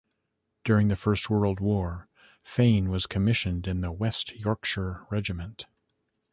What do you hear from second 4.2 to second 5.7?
Yorkshire Regiment.